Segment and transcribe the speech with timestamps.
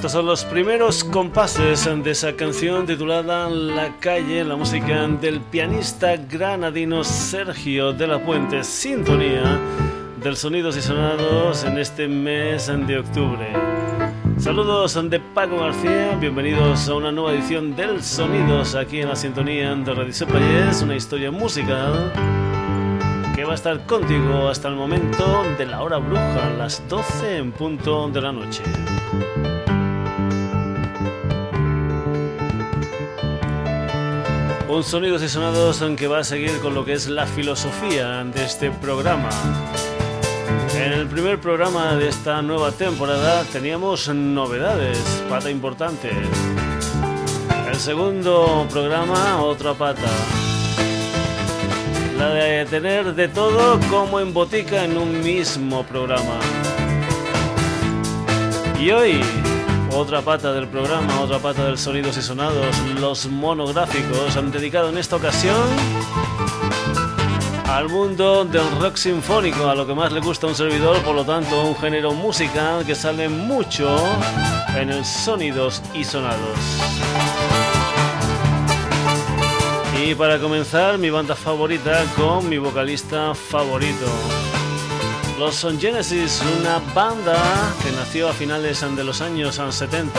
[0.00, 6.16] Estos son los primeros compases de esa canción titulada La calle, la música del pianista
[6.16, 9.60] granadino Sergio de la Puente, sintonía
[10.22, 13.52] del Sonidos y Sonados en este mes de octubre.
[14.38, 19.74] Saludos de Paco García, bienvenidos a una nueva edición del Sonidos aquí en la sintonía
[19.74, 22.10] de Radio Sepayés, una historia musical
[23.36, 27.52] que va a estar contigo hasta el momento de la hora bruja, las 12 en
[27.52, 28.62] punto de la noche.
[34.70, 38.44] Un sonidos y sonados que va a seguir con lo que es la filosofía de
[38.44, 39.28] este programa.
[40.76, 44.96] En el primer programa de esta nueva temporada teníamos novedades,
[45.28, 46.10] pata importante.
[47.68, 50.08] El segundo programa, otra pata.
[52.16, 56.38] La de tener de todo como en botica en un mismo programa.
[58.78, 59.20] Y hoy
[59.92, 64.98] otra pata del programa, otra pata del Sonidos y Sonados, los monográficos, han dedicado en
[64.98, 65.68] esta ocasión
[67.66, 71.14] al mundo del rock sinfónico, a lo que más le gusta a un servidor, por
[71.14, 73.96] lo tanto, un género musical que sale mucho
[74.76, 76.58] en el Sonidos y Sonados.
[80.02, 84.49] Y para comenzar, mi banda favorita con mi vocalista favorito.
[85.40, 87.34] Los Son Genesis, una banda
[87.82, 90.12] que nació a finales de los años 70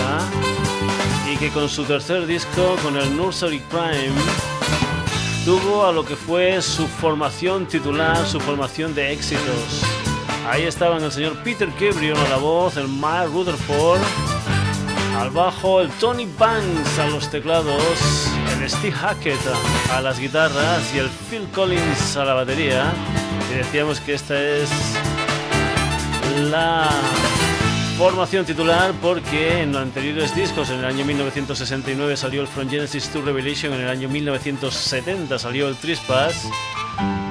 [1.32, 4.16] y que con su tercer disco, con el Nursery Crime,
[5.46, 9.84] tuvo a lo que fue su formación titular, su formación de éxitos.
[10.50, 14.02] Ahí estaban el señor Peter Gabriel a la voz, el Mike Rutherford
[15.20, 18.28] al bajo, el Tony Banks a los teclados,
[18.60, 19.40] el Steve Hackett
[19.94, 22.92] a las guitarras y el Phil Collins a la batería.
[23.52, 24.70] Y decíamos que esta es
[26.40, 26.90] la
[27.98, 33.10] formación titular porque en los anteriores discos, en el año 1969 salió el From Genesis
[33.10, 36.48] to Revelation, en el año 1970 salió el Trispass.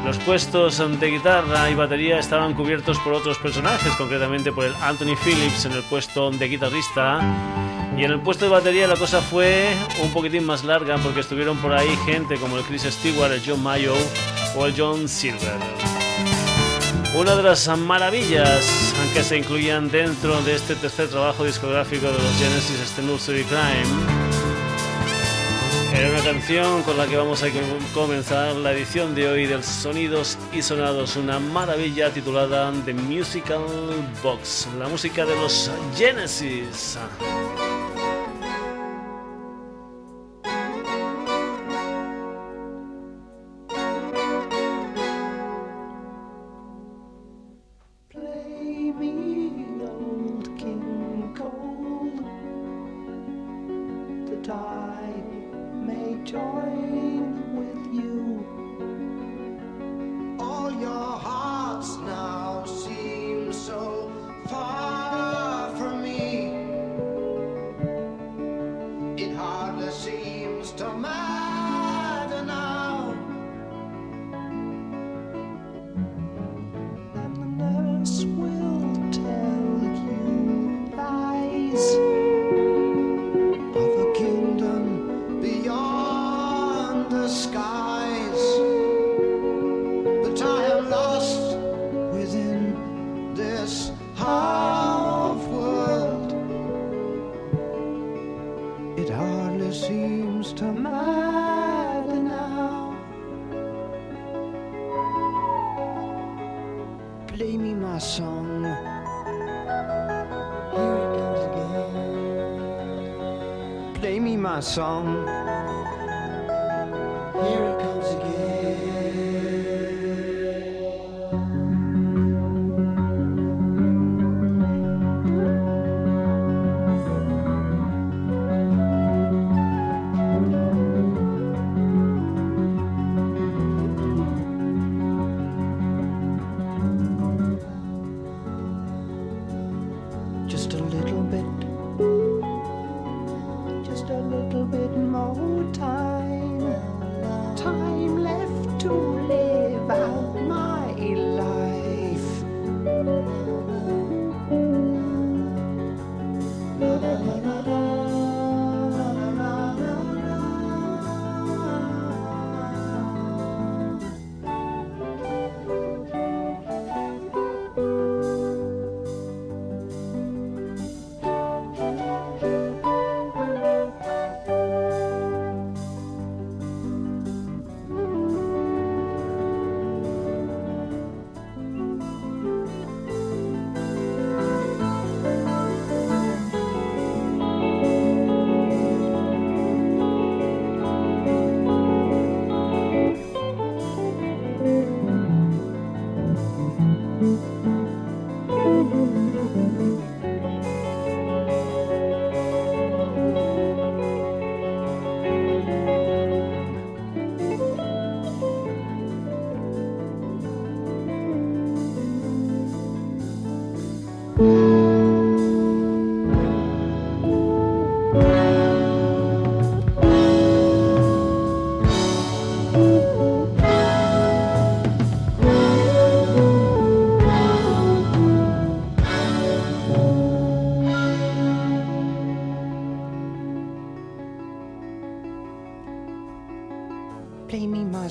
[0.04, 5.16] Los puestos de guitarra y batería estaban cubiertos por otros personajes, concretamente por el Anthony
[5.24, 7.20] Phillips en el puesto de guitarrista.
[7.96, 11.58] Y en el puesto de batería la cosa fue un poquitín más larga porque estuvieron
[11.58, 13.94] por ahí gente como el Chris Stewart, el John Mayo
[14.56, 15.89] o el John Silver.
[17.15, 22.38] Una de las maravillas que se incluían dentro de este tercer trabajo discográfico de los
[22.38, 24.31] Genesis, este Nursery Crime,
[25.93, 27.48] era una canción con la que vamos a
[27.93, 33.65] comenzar la edición de hoy del Sonidos y Sonados, una maravilla titulada The Musical
[34.22, 36.97] Box, la música de los Genesis.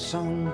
[0.10, 0.49] song.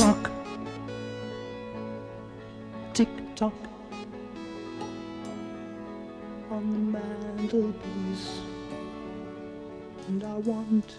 [0.00, 0.30] clock.
[2.94, 3.52] Tick tock.
[6.50, 8.40] On the mantelpiece.
[10.08, 10.96] And I want,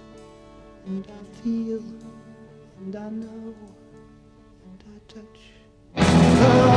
[0.86, 1.84] and I feel,
[2.80, 3.56] and I know,
[4.66, 6.71] and I touch.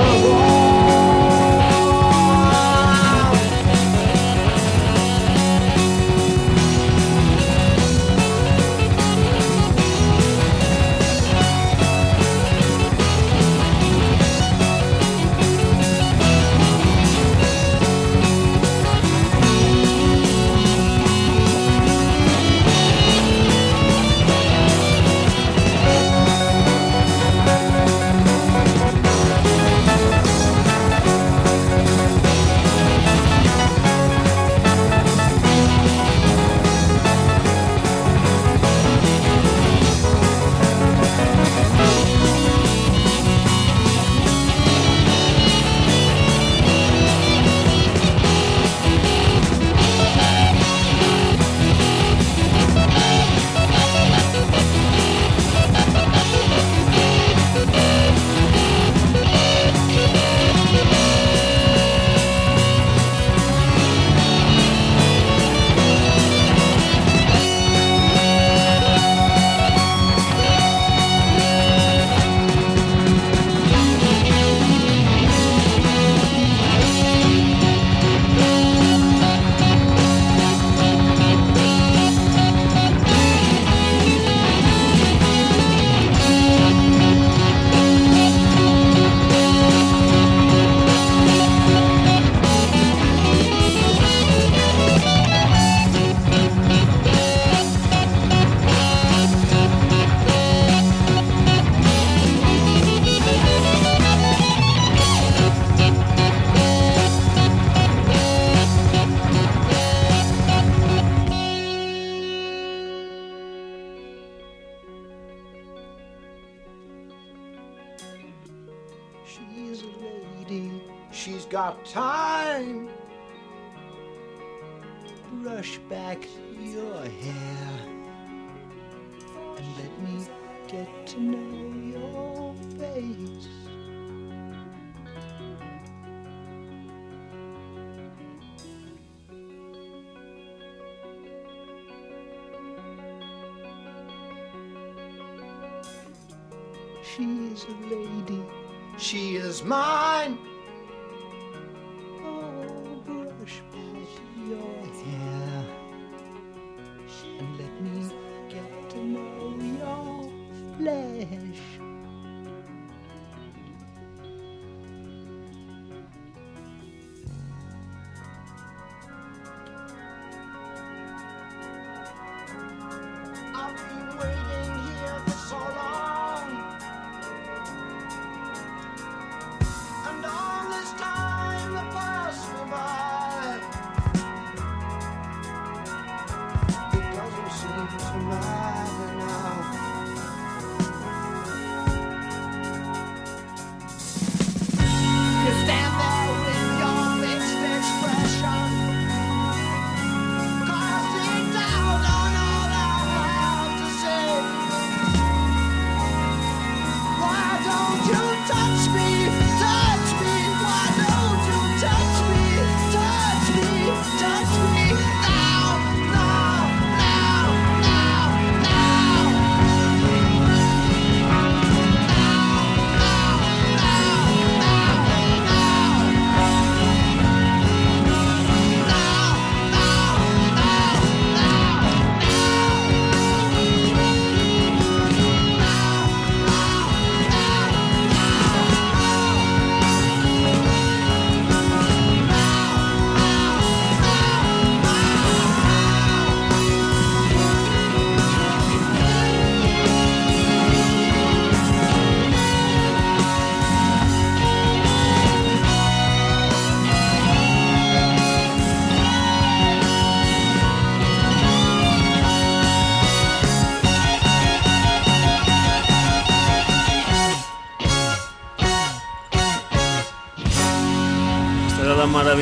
[149.54, 150.36] is mine.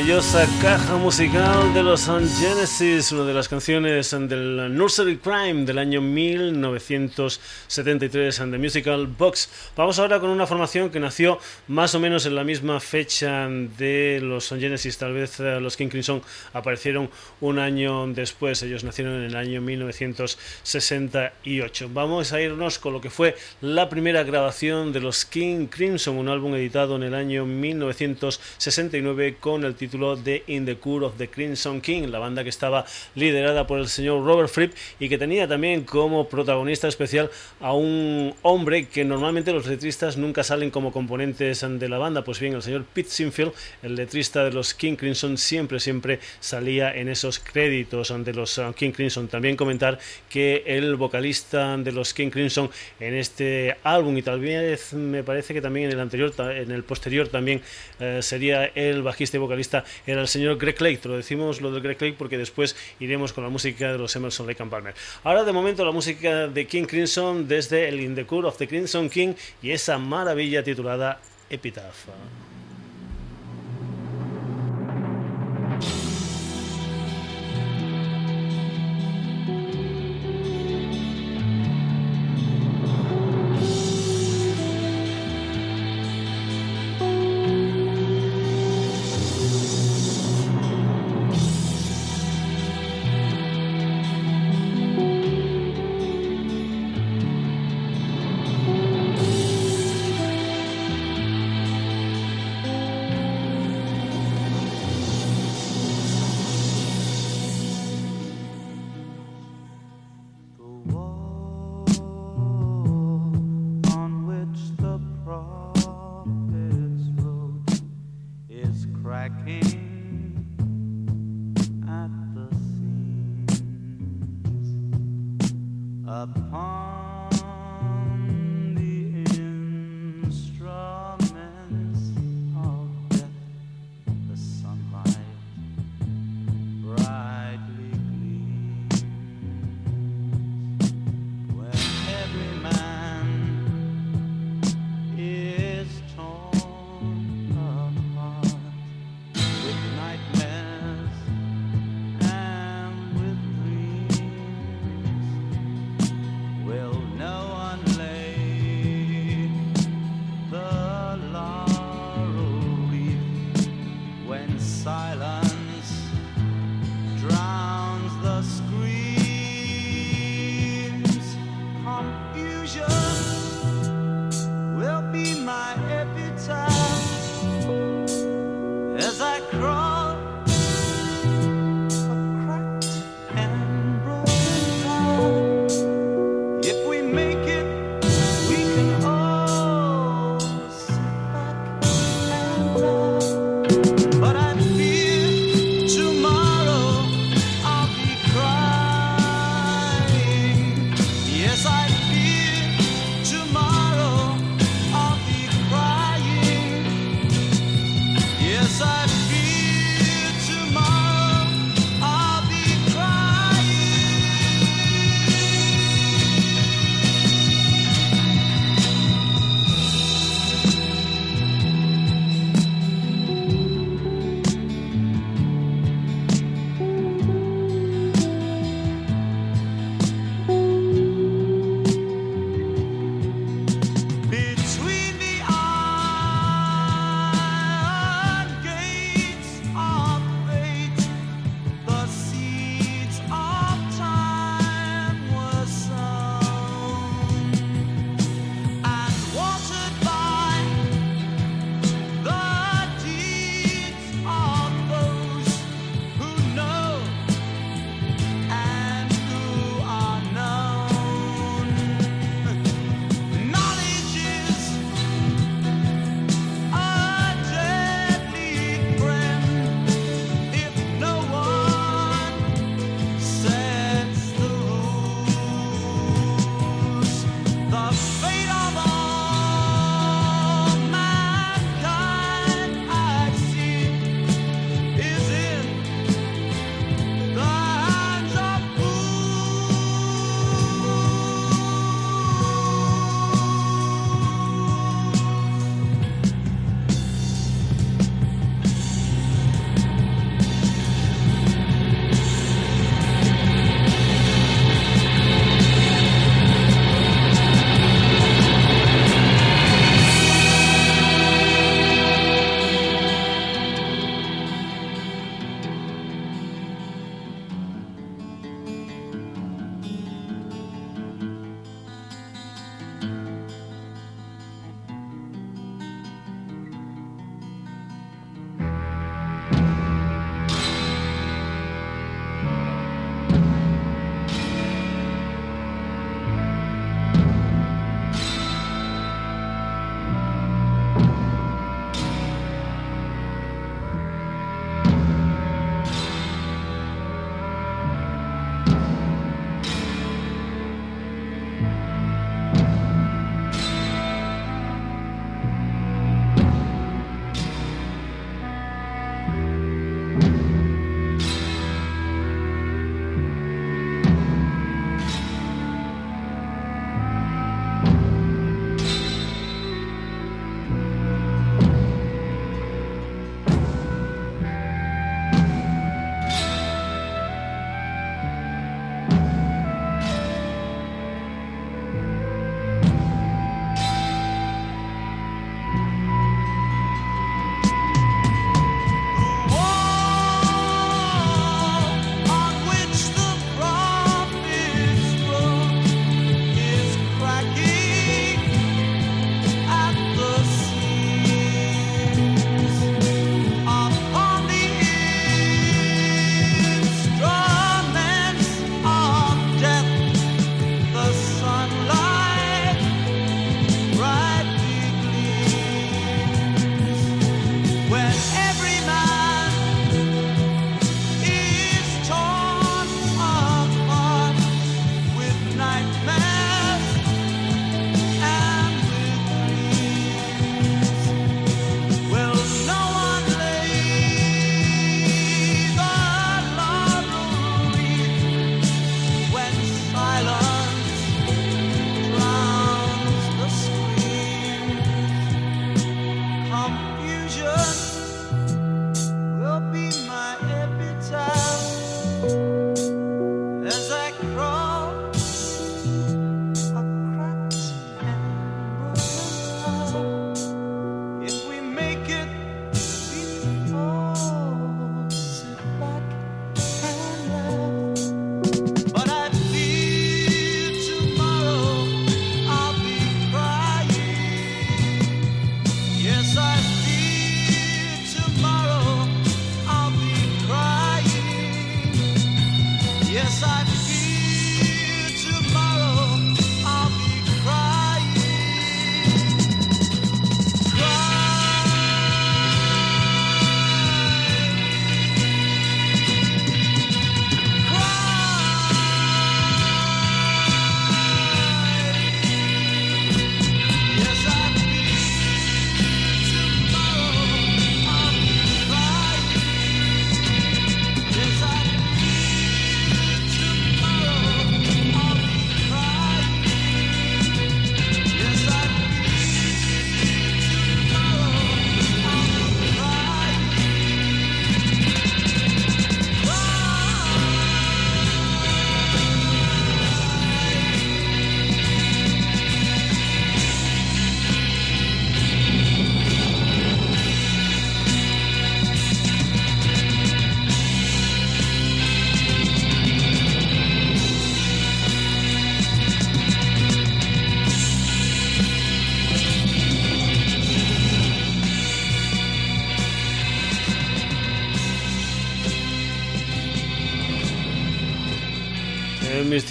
[0.02, 6.00] Maravillosa caja musical de los Genesis, una de las canciones del Nursery Crime del año
[6.00, 9.48] 1973 and the Musical Box.
[9.76, 14.18] Vamos ahora con una formación que nació más o menos en la misma fecha de
[14.20, 16.20] los Genesis, tal vez eh, los King Crimson
[16.52, 17.08] aparecieron
[17.40, 21.90] un año después, ellos nacieron en el año 1968.
[21.92, 26.28] Vamos a irnos con lo que fue la primera grabación de los King Crimson, un
[26.28, 31.28] álbum editado en el año 1969 con el título de In the Court of the
[31.28, 35.46] Crimson King, la banda que estaba liderada por el señor Robert Fripp y que tenía
[35.46, 37.30] también como protagonista especial
[37.60, 42.40] a un hombre que normalmente los letristas nunca salen como componentes de la banda, pues
[42.40, 47.08] bien, el señor Pete Sinfield, el letrista de los King Crimson, siempre, siempre salía en
[47.08, 49.28] esos créditos de los uh, King Crimson.
[49.28, 49.98] También comentar
[50.30, 55.52] que el vocalista de los King Crimson en este álbum y tal vez me parece
[55.52, 57.60] que también en el anterior, en el posterior también
[58.00, 60.98] eh, sería el bajista y vocalista era el señor Greg Lake.
[60.98, 64.14] Te lo decimos lo del Greg Lake porque después iremos con la música de los
[64.14, 64.94] Emerson Lake and Palmer.
[65.24, 68.68] Ahora de momento la música de King Crimson desde el In the Court of the
[68.68, 71.20] Crimson King y esa maravilla titulada
[71.50, 72.06] Epitaph.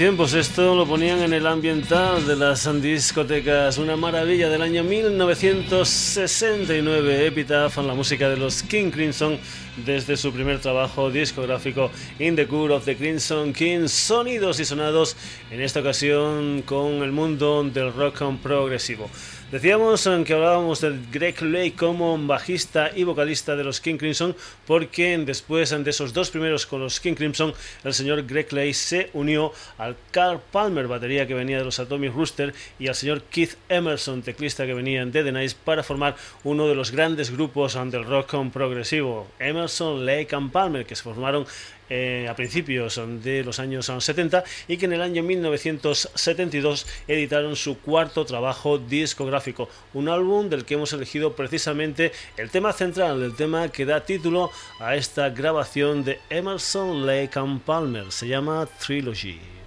[0.02, 7.28] Tiempos esto lo ponían en el ambiental de las discotecas, una maravilla del año 1969,
[7.28, 9.38] Epitaph, la música de los King Crimson
[9.86, 15.16] desde su primer trabajo discográfico In the Court of the Crimson King, sonidos y sonados
[15.52, 19.08] en esta ocasión con el mundo del rock progresivo.
[19.52, 24.34] Decíamos que hablábamos de Greg Lake como bajista y vocalista de los King Crimson,
[24.66, 29.10] porque después de esos dos primeros con los King Crimson, el señor Greg Lake se
[29.12, 33.58] unió al Carl Palmer, batería que venía de los Atomic Rooster, y al señor Keith
[33.68, 38.06] Emerson, teclista que venía de The Nice, para formar uno de los grandes grupos del
[38.06, 41.46] rock progresivo, Emerson, Lake and Palmer, que se formaron
[41.94, 47.80] eh, a principios de los años 70 y que en el año 1972 editaron su
[47.80, 53.68] cuarto trabajo discográfico, un álbum del que hemos elegido precisamente el tema central, el tema
[53.68, 59.61] que da título a esta grabación de Emerson, Lake and Palmer, se llama Trilogy.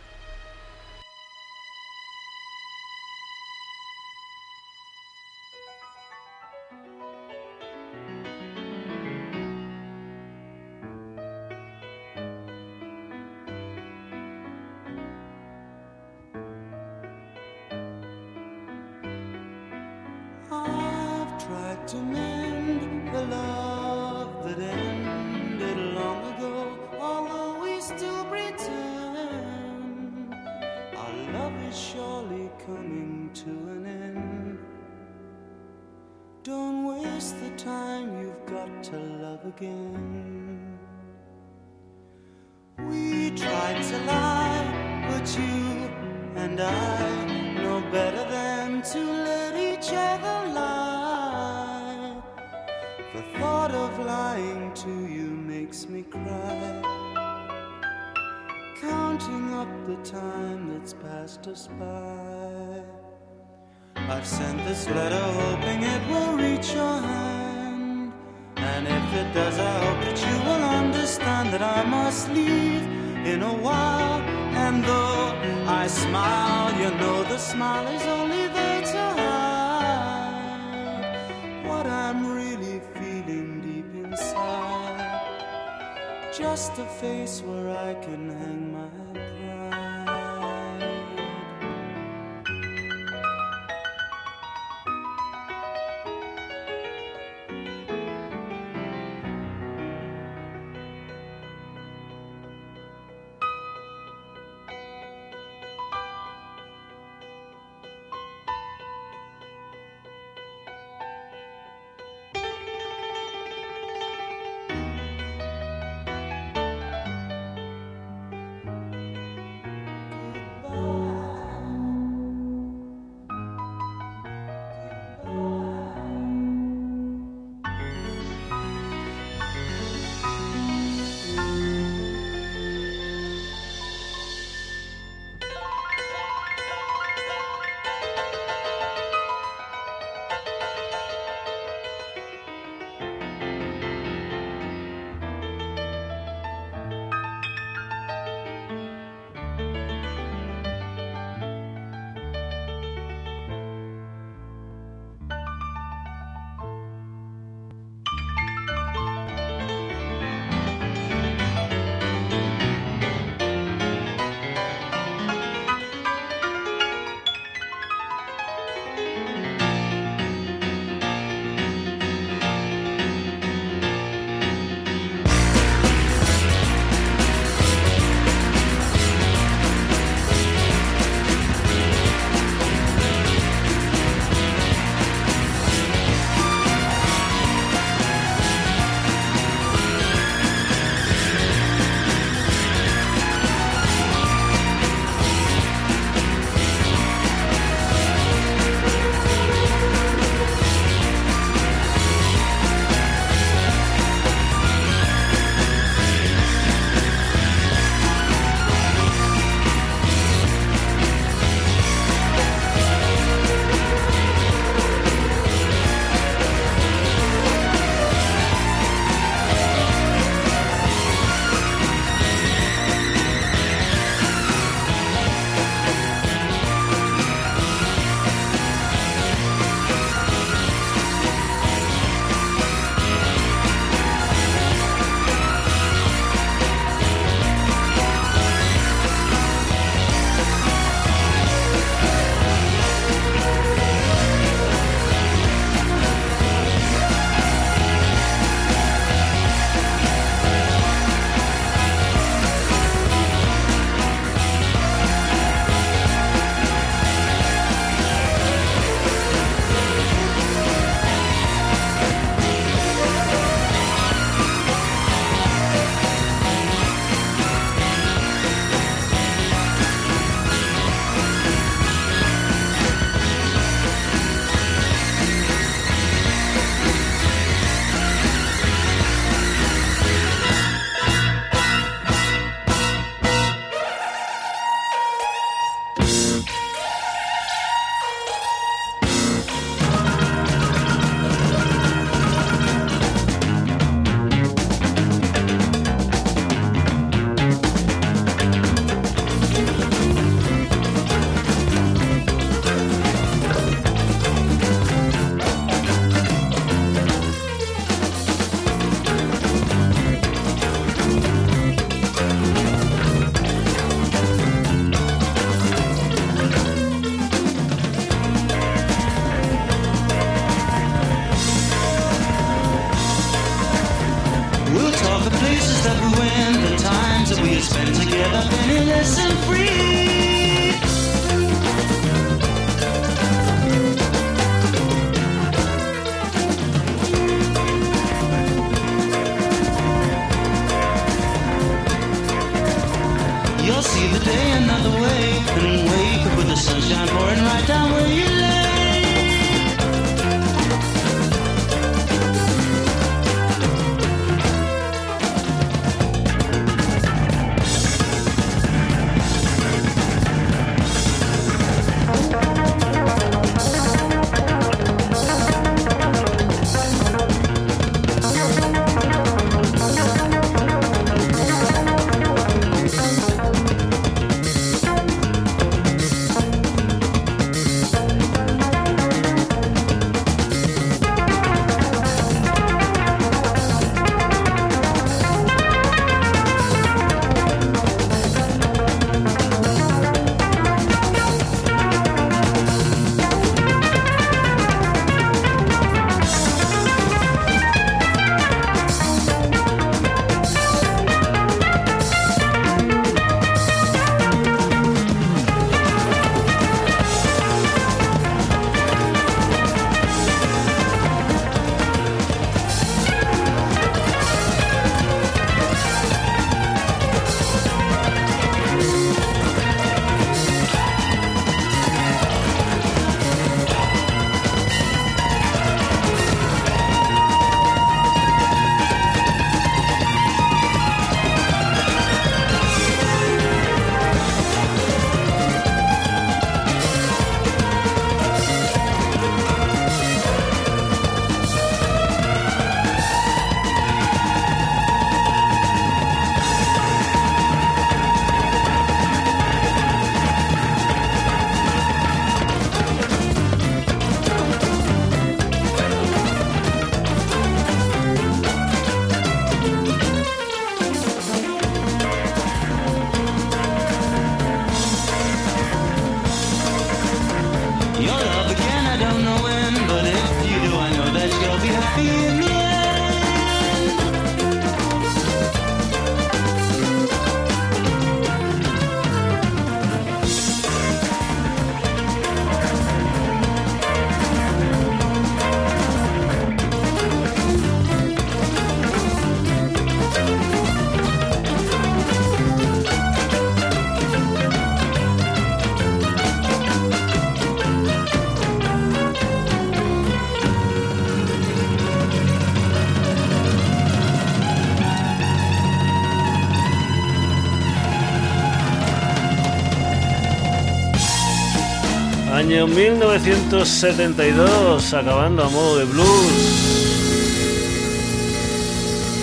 [513.22, 516.64] 1972, acabando a modo de blues.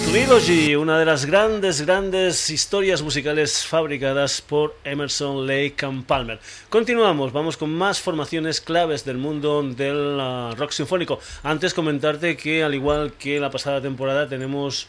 [0.09, 6.39] Trilogy, una de las grandes, grandes historias musicales fabricadas por Emerson, Lake and Palmer.
[6.69, 11.19] Continuamos, vamos con más formaciones claves del mundo del uh, rock sinfónico.
[11.43, 14.87] Antes comentarte que al igual que la pasada temporada tenemos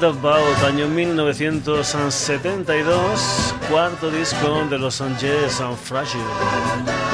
[0.04, 7.13] Roundabout, año 1972, cuarto disco de los Angeles and Fragile.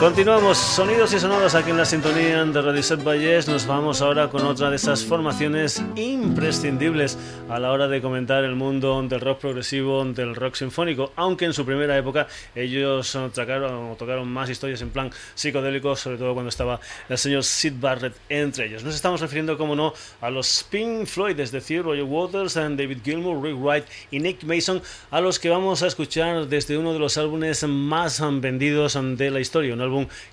[0.00, 3.48] Continuamos, sonidos y sonoros aquí en la sintonía de Radio Set Valles.
[3.48, 7.18] Nos vamos ahora con otra de esas formaciones imprescindibles
[7.50, 11.52] a la hora de comentar el mundo del rock progresivo, del rock sinfónico, aunque en
[11.52, 16.80] su primera época ellos tocaron, tocaron más historias en plan psicodélico, sobre todo cuando estaba
[17.06, 18.82] el señor Sid Barrett entre ellos.
[18.82, 19.92] Nos estamos refiriendo, como no,
[20.22, 24.80] a los Pink Floyd, es decir, Roger Waters, David Gilmour, Rick Wright y Nick Mason,
[25.10, 29.40] a los que vamos a escuchar desde uno de los álbumes más vendidos de la
[29.40, 29.76] historia,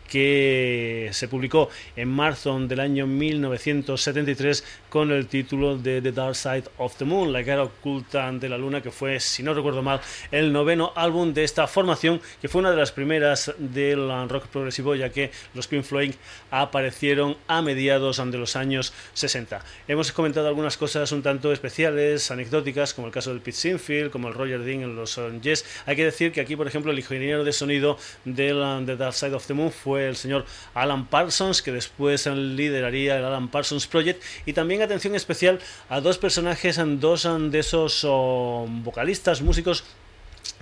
[0.08, 6.64] que se publicó en marzo del año 1973 con el título de The Dark Side
[6.78, 10.00] of the Moon, la cara oculta de la luna, que fue, si no recuerdo mal,
[10.32, 14.96] el noveno álbum de esta formación, que fue una de las primeras del rock progresivo,
[14.96, 16.14] ya que los Pink Floyd
[16.52, 19.64] aparecieron a mediados de los años 60.
[19.88, 24.28] Hemos comentado algunas cosas un tanto especiales, anecdóticas, como el caso del Pete Sinfield, como
[24.28, 25.66] el Roger Dean en los Yes.
[25.86, 29.34] Hay que decir que aquí, por ejemplo, el ingeniero de sonido del The Dark Side
[29.34, 34.82] of fue el señor Alan Parsons, que después lideraría el Alan Parsons Project, y también
[34.82, 39.84] atención especial a dos personajes, dos de esos oh, vocalistas, músicos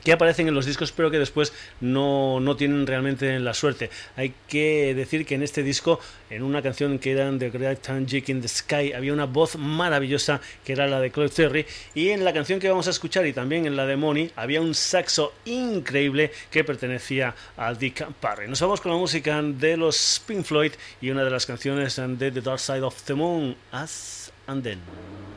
[0.06, 1.52] que aparecen en los discos pero que después
[1.82, 3.90] no, no, tienen realmente la suerte.
[4.16, 6.00] Hay que decir que en este disco,
[6.30, 10.40] en una canción que era The Great Tangic in the Sky, había una voz maravillosa
[10.64, 13.34] que era la de Claude Terry y en la canción que vamos a escuchar y
[13.34, 18.48] también en la de Money había un saxo increíble que pertenecía a Dick Parry.
[18.48, 22.32] Nos vamos con la música de los Pink Floyd y una de las canciones de
[22.32, 25.35] The Dark Side of the Moon, As and Then.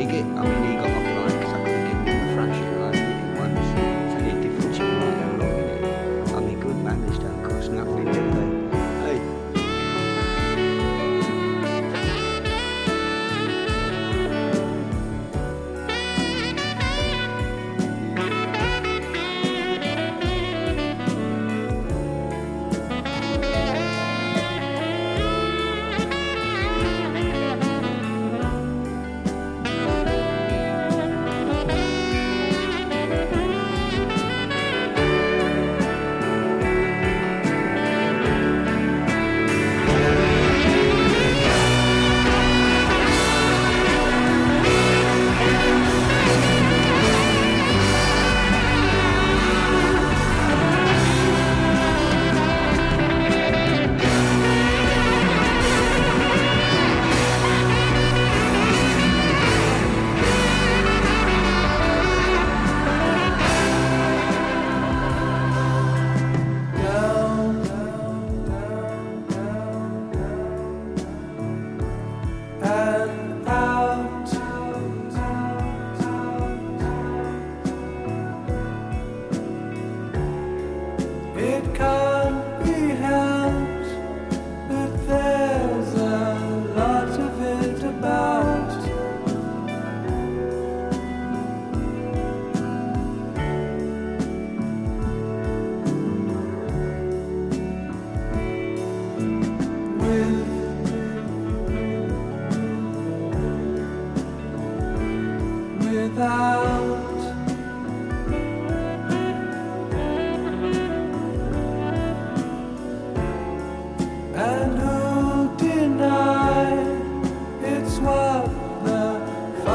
[0.00, 0.89] ठीक है अभी नहीं कहूँगा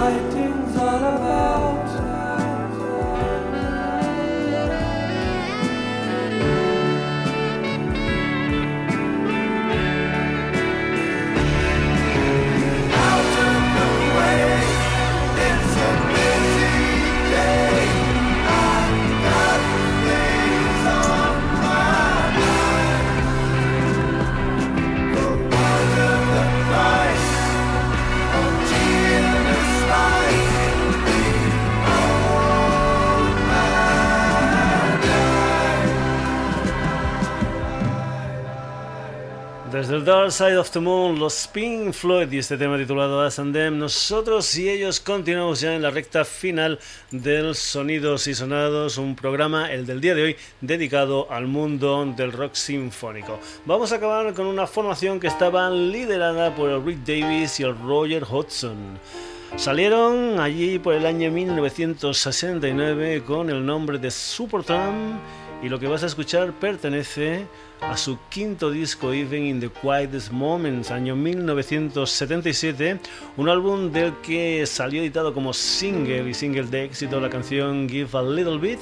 [0.06, 0.64] I do.
[39.76, 43.39] Desde el Dark Side of the Moon, los Pink Floyd y este tema titulado As
[43.39, 46.80] and Them, nosotros y ellos continuamos ya en la recta final
[47.11, 52.32] del Sonidos y Sonados, un programa, el del día de hoy, dedicado al mundo del
[52.32, 53.38] rock sinfónico.
[53.65, 57.78] Vamos a acabar con una formación que estaba liderada por el Rick Davis y el
[57.78, 58.97] Roger Hodgson.
[59.57, 65.19] Salieron allí por el año 1969 con el nombre de Supertramp
[65.61, 67.64] y lo que vas a escuchar pertenece a
[67.95, 72.99] su quinto disco Even in the Quietest Moments, año 1977,
[73.38, 78.09] un álbum del que salió editado como single y single de éxito la canción Give
[78.13, 78.82] a Little Bit,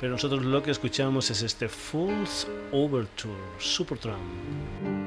[0.00, 5.01] pero nosotros lo que escuchamos es este Fool's Overture, Supertramp.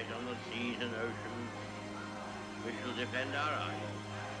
[0.00, 1.50] fight on the seas and oceans.
[2.64, 3.98] We shall defend our island,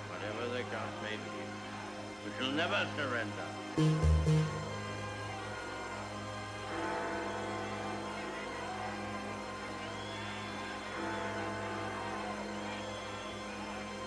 [0.08, 1.40] whatever the cost may be.
[2.24, 4.10] We shall never surrender.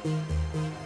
[0.04, 0.83] Thank you.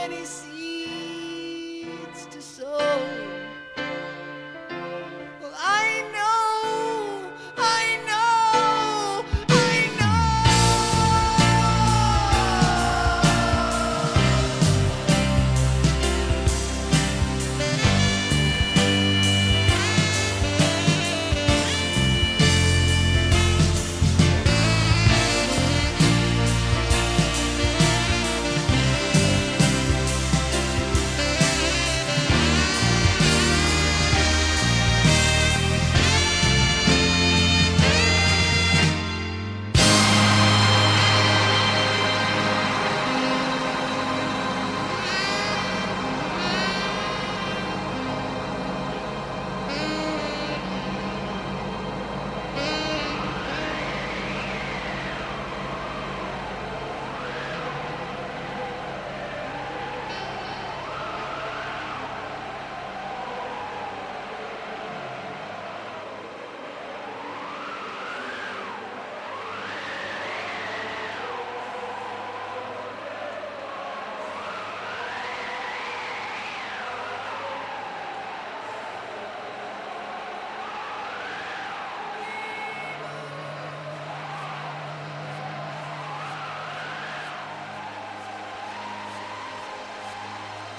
[0.00, 0.49] many seas.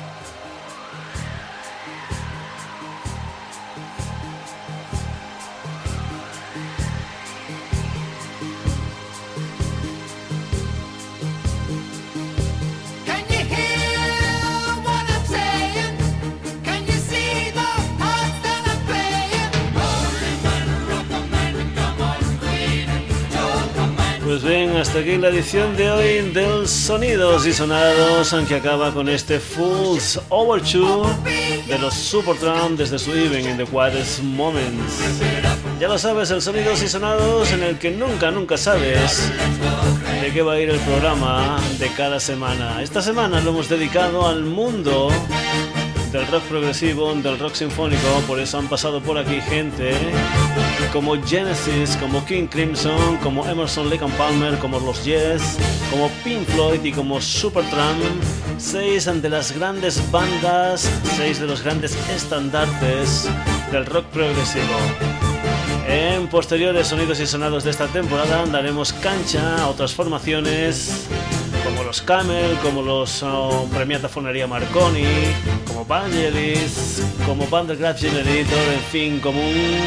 [0.02, 0.51] Thank you.
[24.82, 30.20] Hasta aquí la edición de hoy del Sonidos y Sonados, aunque acaba con este Fool's
[30.30, 31.08] Overture
[31.68, 35.00] de los Supertramp desde su Even in the Quietest Moments.
[35.80, 39.32] Ya lo sabes, el Sonidos y Sonados en el que nunca, nunca sabes
[40.20, 42.82] de qué va a ir el programa de cada semana.
[42.82, 45.10] Esta semana lo hemos dedicado al mundo
[46.12, 49.93] del rock progresivo, del rock sinfónico, por eso han pasado por aquí gente
[50.91, 55.57] como Genesis, como King Crimson, como Emerson Lake and Palmer, como los Yes,
[55.89, 58.01] como Pink Floyd y como Supertramp,
[58.57, 63.30] seis de las grandes bandas, seis de los grandes estandartes
[63.72, 64.76] del rock progresivo.
[65.88, 71.07] En posteriores sonidos y sonados de esta temporada daremos cancha a otras formaciones
[71.64, 75.05] como los Camel, como los oh, Premiata Fonería Marconi,
[75.82, 79.80] como Vangelis, como Vandergraaf Generator, en fin, como un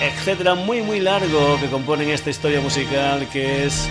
[0.00, 3.86] etcétera muy muy largo que componen esta historia musical que es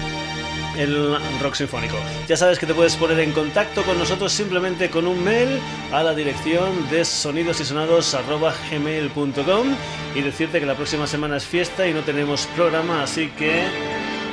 [0.77, 1.97] el rock sinfónico.
[2.27, 5.59] Ya sabes que te puedes poner en contacto con nosotros simplemente con un mail
[5.91, 9.67] a la dirección de sonidosysonados.gmail.com
[10.15, 13.61] y decirte que la próxima semana es fiesta y no tenemos programa, así que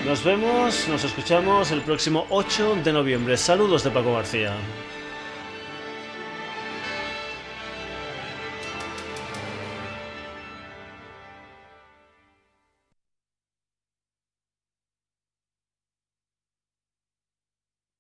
[0.07, 3.37] nos vemos, nos escuchamos el próximo 8 de noviembre.
[3.37, 4.57] Saludos de Paco García.